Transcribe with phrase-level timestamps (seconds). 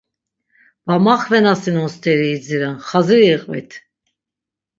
[0.87, 3.71] Va maxvenasinonan steri idziren, xaziri iqvit.